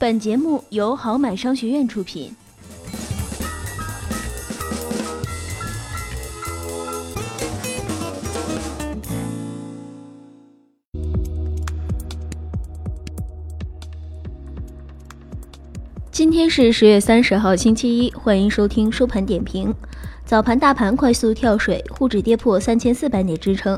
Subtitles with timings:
[0.00, 2.32] 本节目由豪买商学院出品。
[16.12, 19.74] 今天是十月三十号，星期一，欢迎收听收盘点评。
[20.24, 23.76] 早盘大盘快速跳水，沪指跌破三千四百点支撑，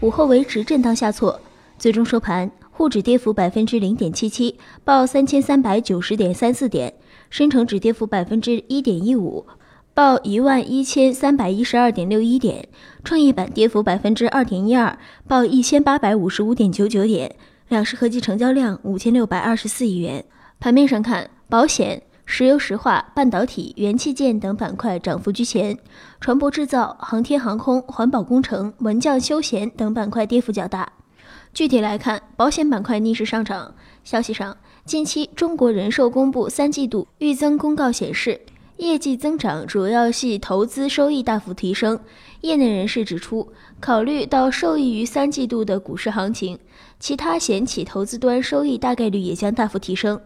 [0.00, 1.40] 午后维持震荡下挫，
[1.78, 2.50] 最终收盘，
[2.80, 6.90] 沪指跌幅百分之零点七七，报三千三百九十点三四点；
[7.28, 9.44] 深成指跌幅百分之一点一五，
[9.92, 12.64] 报一万一千三百一十二点六一点；
[13.04, 14.98] 创业板跌幅百分之二点一二，
[15.28, 17.36] 报一千八百五十五点九九点。
[17.68, 20.24] 两市合计成交量五千六百二十四亿元。
[20.58, 21.28] 盘面上看。
[21.50, 25.76] 保险、石油石化、半导体、元器件等板块涨幅居前，
[26.18, 30.90] 船舶制造、航天航空、环保工程、文教休闲等板块跌幅较大。
[31.52, 33.74] 具体来看，保险板块逆势上涨。
[34.04, 38.40] 消息上，近期中国人寿公布三季度预增公告显示，
[38.76, 42.00] 业绩增长主要系投资收益大幅提升。
[42.40, 46.58] 业内人士指出，考虑到受益于三季度的股市行情，
[46.98, 50.18] 其他险企投资端收益大概率也将大幅提升。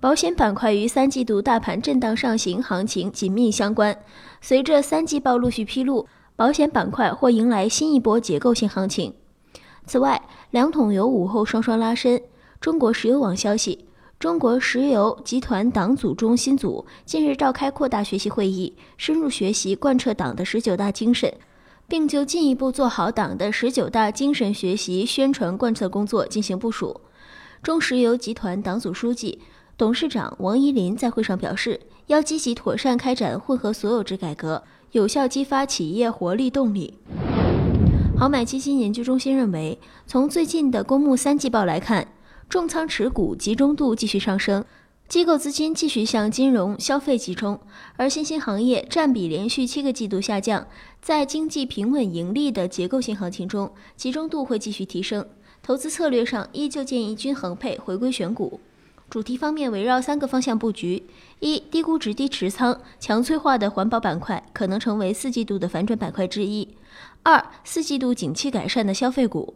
[0.00, 3.96] 保险板块与三季度大盘震荡上行行情紧密相关。
[4.40, 9.14] 随着三季报陆续披露，保险板块或迎来新一波结构性行情。
[9.90, 12.20] 此外，两桶油午后双双拉升。
[12.60, 13.86] 中国石油网消息，
[14.20, 21.34] 中国石油集团党组中心组近日召开扩大学习会议，深入学习贯彻党的十九大精神，
[21.88, 27.00] 并就进一步做好党的十九大精神学习宣传贯彻工作进行部署。
[27.60, 29.40] 中石油集团党组书记。
[29.76, 36.98] 董事长王怡林在会上表示，要积极妥善开展混合所有制改革，有效激发企业活力动力。
[38.20, 42.06] 好买基金研究中心认为，从最近的公募三季报来看，
[42.50, 44.62] 重仓持股集中度继续上升，
[45.08, 47.58] 机构资金继续向金融消费集中，
[47.96, 50.66] 而新兴行业占比连续七个季度下降，
[51.00, 55.26] 在经济平稳盈利的结构性行情中，集中度会继续提升。
[55.62, 58.60] 投资策略上，依旧建议均衡配，回归选股。
[59.10, 61.02] 主题方面围绕三个方向布局：
[61.40, 66.68] 一、低估值低持仓、强催化的环保板块可能成为四季度的反转板块之一；
[67.24, 69.52] 二、四季度景气改善的消费股；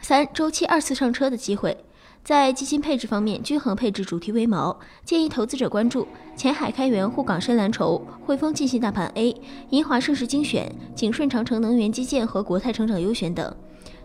[0.00, 1.84] 三、周期二次上车的机会。
[2.24, 9.36] 在基金配置方面，均衡配置主题为锚，建议投资者关注前海开源、沪港深蓝筹、汇丰晋信大盘 A、
[9.68, 13.54] 银华盛世精选、景顺长城能源基建和国泰成长优选等。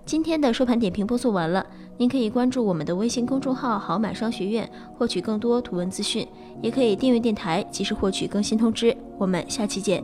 [0.09, 1.63] 今天的收盘点评播送完了，
[1.97, 6.27] 您可以关注我们的微信公众号“好买商学院”，获取更多图文资讯，
[6.63, 8.97] 也可以订阅电台，及时获取更新通知。
[9.19, 10.03] 我们下期见。